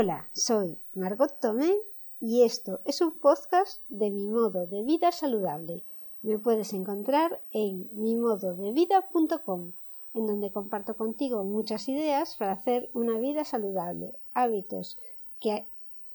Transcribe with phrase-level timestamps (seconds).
[0.00, 1.74] Hola, soy Margot Tomé
[2.20, 5.84] y esto es un podcast de mi modo de vida saludable.
[6.22, 9.72] Me puedes encontrar en mimododevida.com,
[10.14, 15.00] en donde comparto contigo muchas ideas para hacer una vida saludable, hábitos
[15.40, 15.66] que,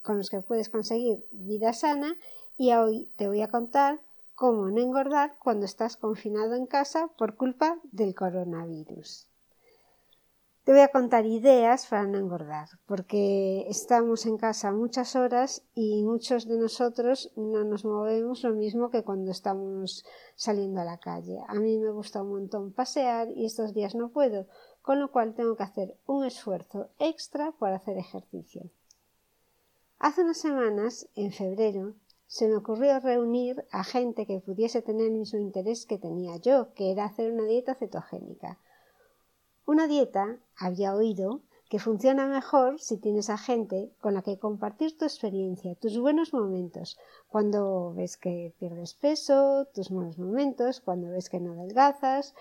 [0.02, 2.16] con los que puedes conseguir vida sana
[2.58, 4.00] y hoy te voy a contar
[4.34, 9.28] cómo no engordar cuando estás confinado en casa por culpa del coronavirus.
[10.64, 16.04] Te voy a contar ideas para no engordar, porque estamos en casa muchas horas y
[16.04, 20.06] muchos de nosotros no nos movemos lo mismo que cuando estamos
[20.38, 21.38] saliendo a la calle.
[21.50, 24.48] A mí me gusta un montón pasear y estos días no puedo,
[24.82, 28.72] con lo cual tengo que hacer un esfuerzo extra para hacer ejercicio.
[30.00, 35.20] Hace unas semanas, en febrero, se me ocurrió reunir a gente que pudiese tener el
[35.20, 38.60] mismo interés que tenía yo, que era hacer una dieta cetogénica.
[39.66, 44.98] Una dieta, había oído, que funciona mejor si tienes a gente con la que compartir
[44.98, 47.00] tu experiencia, tus buenos momentos,
[47.30, 52.36] cuando ves que pierdes peso, tus malos momentos, cuando ves que no adelgazas,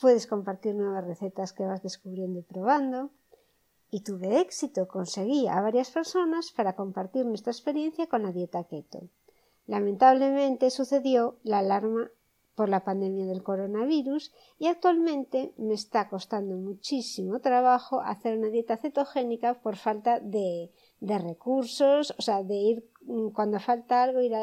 [0.00, 3.10] puedes compartir nuevas recetas que vas descubriendo y probando.
[3.90, 9.08] Y tuve éxito, conseguí a varias personas para compartir nuestra experiencia con la dieta keto.
[9.66, 12.10] Lamentablemente sucedió la alarma
[12.60, 18.76] por la pandemia del coronavirus y actualmente me está costando muchísimo trabajo hacer una dieta
[18.76, 24.34] cetogénica por falta de, recursos, o sea, de ir mm, cuando falta algo, ir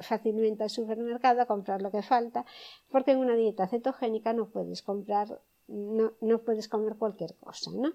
[0.00, 2.44] fácilmente al supermercado a comprar lo que falta,
[2.90, 7.92] porque en una dieta cetogénica no puedes comprar, no, no puedes comer cualquier cosa, ¿no?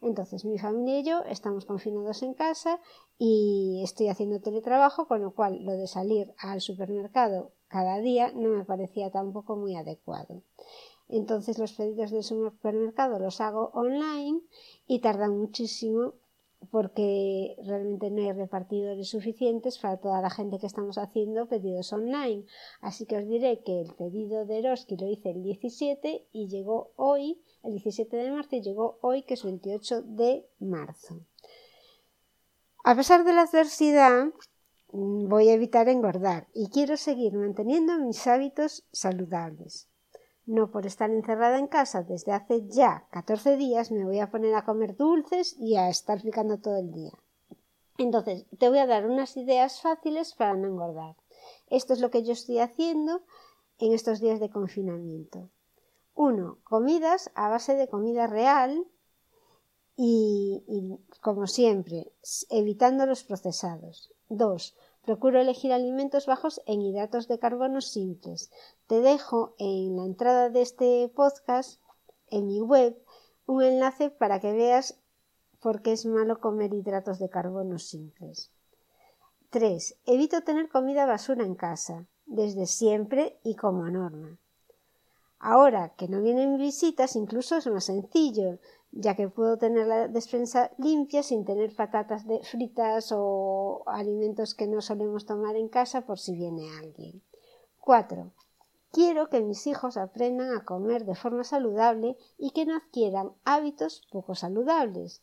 [0.00, 2.80] Entonces mi familia y yo estamos confinados en casa
[3.18, 8.50] y estoy haciendo teletrabajo, con lo cual lo de salir al supermercado cada día no
[8.50, 10.42] me parecía tampoco muy adecuado.
[11.08, 14.40] Entonces los pedidos del supermercado los hago online
[14.86, 16.14] y tardan muchísimo
[16.70, 22.44] porque realmente no hay repartidores suficientes para toda la gente que estamos haciendo pedidos online.
[22.80, 26.92] Así que os diré que el pedido de Eroski lo hice el 17 y llegó
[26.96, 31.20] hoy, el 17 de marzo, y llegó hoy, que es 28 de marzo.
[32.84, 34.26] A pesar de la adversidad,
[34.92, 39.88] voy a evitar engordar y quiero seguir manteniendo mis hábitos saludables.
[40.46, 44.54] No por estar encerrada en casa desde hace ya 14 días me voy a poner
[44.54, 47.12] a comer dulces y a estar picando todo el día.
[47.98, 51.16] Entonces, te voy a dar unas ideas fáciles para no engordar.
[51.68, 53.22] Esto es lo que yo estoy haciendo
[53.78, 55.50] en estos días de confinamiento.
[56.14, 56.58] 1.
[56.64, 58.86] Comidas a base de comida real
[59.96, 62.10] y, y, como siempre,
[62.48, 64.12] evitando los procesados.
[64.30, 64.76] 2.
[65.04, 68.50] Procuro elegir alimentos bajos en hidratos de carbono simples.
[68.86, 71.80] Te dejo en la entrada de este podcast,
[72.28, 72.96] en mi web,
[73.46, 74.98] un enlace para que veas
[75.60, 78.50] por qué es malo comer hidratos de carbono simples.
[79.50, 79.96] 3.
[80.06, 84.38] Evito tener comida basura en casa, desde siempre y como norma.
[85.40, 88.58] Ahora que no vienen visitas, incluso es más sencillo
[88.92, 94.66] ya que puedo tener la despensa limpia sin tener patatas de fritas o alimentos que
[94.66, 97.22] no solemos tomar en casa por si viene alguien.
[97.80, 98.32] 4.
[98.92, 104.06] Quiero que mis hijos aprendan a comer de forma saludable y que no adquieran hábitos
[104.10, 105.22] poco saludables.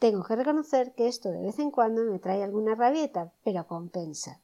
[0.00, 4.40] Tengo que reconocer que esto de vez en cuando me trae alguna rabieta, pero compensa.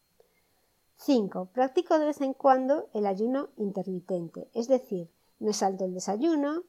[0.97, 1.47] 5.
[1.47, 6.63] Practico de vez en cuando el ayuno intermitente, es decir, me salto el desayuno,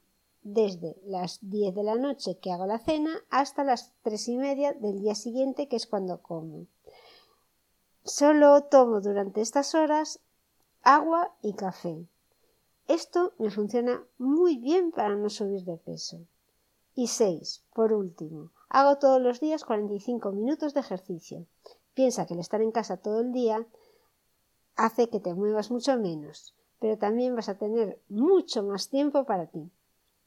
[0.44, 4.74] desde las 10 de la noche que hago la cena hasta las tres y media
[4.74, 6.68] del día siguiente que es cuando como.
[8.04, 10.20] Solo tomo durante estas horas
[10.82, 12.06] agua y café.
[12.88, 16.20] Esto me funciona muy bien para no subir de peso.
[16.96, 17.64] Y 6.
[17.74, 21.46] Por último, hago todos los días 45 minutos de ejercicio.
[21.94, 23.66] Piensa que el estar en casa todo el día
[24.76, 29.48] hace que te muevas mucho menos, pero también vas a tener mucho más tiempo para
[29.48, 29.72] ti.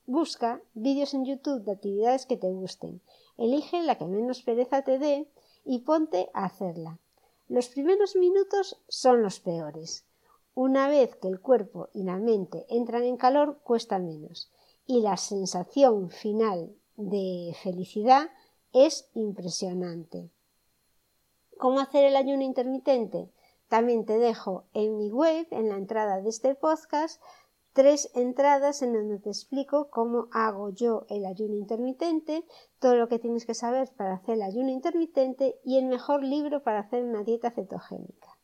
[0.06, 3.02] Busca vídeos en YouTube de actividades que te gusten.
[3.36, 5.28] Elige la que menos pereza te dé
[5.64, 7.00] y ponte a hacerla.
[7.48, 10.06] Los primeros minutos son los peores.
[10.54, 14.52] Una vez que el cuerpo y la mente entran en calor, cuesta menos.
[14.86, 18.30] Y la sensación final de felicidad
[18.72, 20.30] es impresionante.
[21.58, 23.28] ¿Cómo hacer el ayuno intermitente?
[23.68, 27.20] También te dejo en mi web, en la entrada de este podcast,
[27.76, 32.42] tres entradas en donde te explico cómo hago yo el ayuno intermitente,
[32.78, 36.62] todo lo que tienes que saber para hacer el ayuno intermitente y el mejor libro
[36.62, 38.38] para hacer una dieta cetogénica.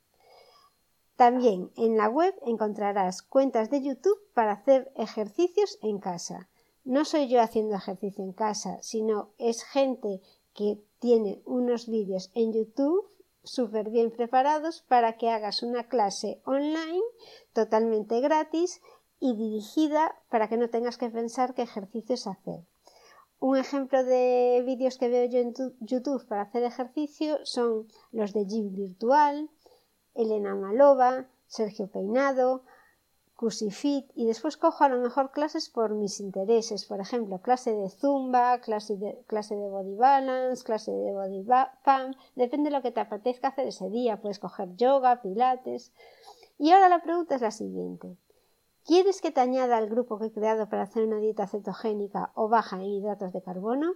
[1.17, 6.51] También en la web encontrarás cuentas de YouTube para hacer ejercicios en casa.
[6.85, 10.21] No soy yo haciendo ejercicio en casa, sino es gente
[10.53, 13.09] que tiene unos vídeos en YouTube
[13.45, 17.03] súper bien preparados para que hagas una clase online
[17.55, 18.83] totalmente gratis
[19.23, 22.67] y dirigida para que no tengas que pensar qué ejercicios hacer.
[23.39, 28.47] Un ejemplo de vídeos que veo yo en YouTube para hacer ejercicio son los de
[28.47, 29.49] Gym Virtual,
[30.17, 32.65] Elena Malova, Sergio Peinado,
[33.37, 37.91] Cusifit y después cojo a lo mejor clases por mis intereses, por ejemplo, clase de
[37.91, 41.47] zumba, clase de, clase de body balance, clase de body
[41.85, 45.93] pump, depende de lo que te apetezca hacer ese día, puedes coger yoga, pilates.
[46.59, 48.17] Y ahora la pregunta es la siguiente.
[48.85, 52.49] ¿Quieres que te añada al grupo que he creado para hacer una dieta cetogénica o
[52.49, 53.95] baja en hidratos de carbono?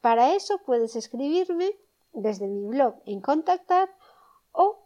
[0.00, 1.70] Para eso puedes escribirme
[2.12, 3.88] desde mi blog en contactar
[4.52, 4.78] o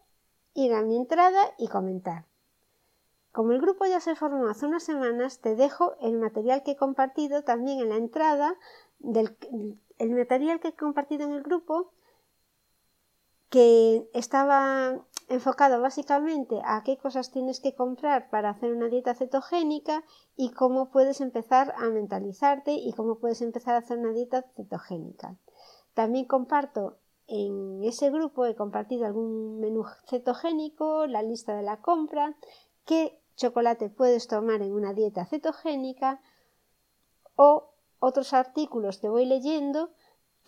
[0.55, 2.26] ir a mi entrada y comentar.
[3.32, 6.76] Como el grupo ya se formó hace unas semanas, te dejo el material que he
[6.76, 8.55] compartido también en la entrada
[8.99, 9.37] del
[9.99, 11.93] el material que he compartido en el grupo
[13.50, 20.03] que estaba enfocado básicamente a qué cosas tienes que comprar para hacer una dieta cetogénica
[20.37, 25.37] y cómo puedes empezar a mentalizarte y cómo puedes empezar a hacer una dieta cetogénica.
[25.94, 26.99] También comparto
[27.29, 32.35] en ese grupo, he compartido algún menú cetogénico, la lista de la compra,
[32.85, 36.21] qué chocolate puedes tomar en una dieta cetogénica
[37.37, 39.91] o otros artículos que voy leyendo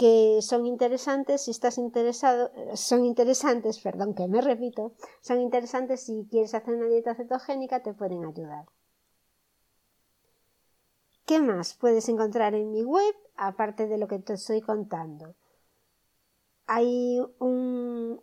[0.03, 6.27] que son interesantes si estás interesado, son interesantes, perdón que me repito, son interesantes si
[6.29, 8.67] quieres hacer una dieta cetogénica, te pueden ayudar.
[11.25, 15.37] ¿Qué más puedes encontrar en mi web aparte de lo que te estoy contando?
[16.67, 17.21] Hay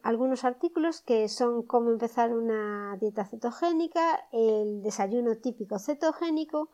[0.04, 6.72] algunos artículos que son cómo empezar una dieta cetogénica, el desayuno típico cetogénico,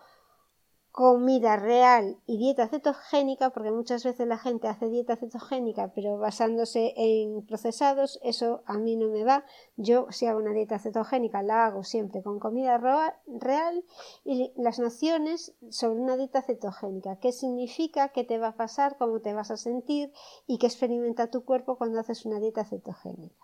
[0.95, 6.94] comida real y dieta cetogénica, porque muchas veces la gente hace dieta cetogénica pero basándose
[6.95, 9.44] en procesados, eso a mí no me va.
[9.75, 13.83] Yo si hago una dieta cetogénica la hago siempre con comida real
[14.24, 19.19] y las nociones sobre una dieta cetogénica, qué significa, qué te va a pasar, cómo
[19.19, 20.13] te vas a sentir
[20.47, 23.44] y qué experimenta tu cuerpo cuando haces una dieta cetogénica.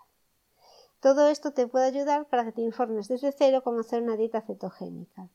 [1.01, 4.39] Todo esto te puede ayudar para que te informes desde cero cómo hacer una dieta
[4.39, 5.27] cetogénica.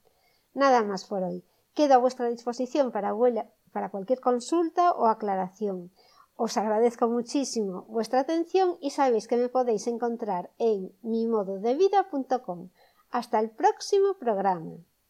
[0.55, 1.45] Nada más por hoy.
[1.77, 3.13] Quedo a vuestra disposición para,
[3.91, 5.93] cualquier consulta o aclaración.
[6.35, 12.71] Os agradezco muchísimo vuestra atención y sabéis que me podéis encontrar en mimododevida.com.
[13.11, 14.79] Hasta el próximo programa.